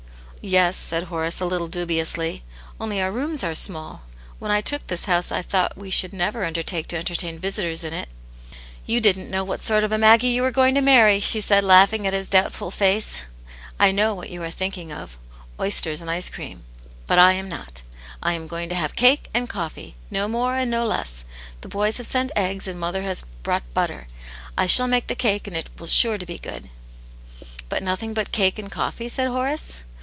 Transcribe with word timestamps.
"Yes," 0.43 0.75
said 0.75 1.03
Horace, 1.03 1.39
a 1.39 1.45
little 1.45 1.67
dubiously. 1.67 2.41
'*Only 2.79 2.99
our 2.99 3.11
rooms 3.11 3.43
arc 3.43 3.55
so 3.55 3.63
small. 3.67 4.01
When 4.39 4.49
I 4.49 4.59
took 4.59 4.87
this 4.87 5.05
house, 5.05 5.31
I 5.31 5.43
tlpught 5.43 5.77
we 5.77 5.91
should 5.91 6.13
never 6.13 6.43
undertake 6.43 6.87
to 6.87 6.97
entertain 6.97 7.37
visitors 7.37 7.83
in 7.83 7.93
it." 7.93 8.09
*' 8.49 8.85
You 8.87 8.99
didn't 9.01 9.29
know 9.29 9.43
what 9.43 9.61
sort 9.61 9.83
of 9.83 9.91
a 9.91 9.99
Maggie 9.99 10.29
you 10.29 10.41
were 10.41 10.49
going 10.49 10.73
to 10.73 10.81
marry," 10.81 11.19
she 11.19 11.41
said, 11.41 11.63
laughing 11.63 12.07
at 12.07 12.13
his 12.13 12.27
doubtful 12.27 12.71
face." 12.71 13.19
I 13.79 13.91
know 13.91 14.15
what 14.15 14.31
you 14.31 14.41
are 14.41 14.45
l\vvtvV\tv^ 14.45 14.89
ol. 14.89 15.05
^'^'^\i^x^ 15.05 15.17
142 15.57 15.59
Atcnt 15.59 15.61
Jane's 15.61 15.83
Hero. 15.83 16.01
and 16.01 16.09
ice 16.09 16.29
cream. 16.31 16.63
But 17.05 17.19
I 17.19 17.33
am 17.33 17.47
not. 17.47 17.83
I 18.23 18.33
am 18.33 18.47
going 18.47 18.69
to 18.69 18.73
have 18.73 18.95
cake 18.95 19.29
and 19.35 19.47
coffee; 19.47 19.93
no 20.09 20.27
more 20.27 20.55
and 20.55 20.71
no 20.71 20.89
less^ 20.89 21.23
The 21.61 21.67
boys 21.69 21.97
have 21.97 22.07
sent 22.07 22.31
eggs, 22.35 22.67
and 22.67 22.79
mother 22.79 23.03
has 23.03 23.25
brought 23.43 23.71
butter; 23.75 24.07
I 24.57 24.65
shall 24.65 24.87
make 24.87 25.05
the 25.05 25.13
cake, 25.13 25.45
and 25.45 25.55
it 25.55 25.69
will 25.77 25.85
be 25.85 25.91
sure 25.91 26.17
to 26.17 26.25
begopd/V" 26.25 26.71
But 27.69 27.83
nothing 27.83 28.15
but 28.15 28.31
cake 28.31 28.57
and 28.57 28.71
coffee?" 28.71 29.07
said 29.07 29.27
Horace. 29.27 29.81